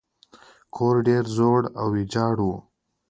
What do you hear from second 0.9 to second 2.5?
ډیر زوړ او ویجاړ و.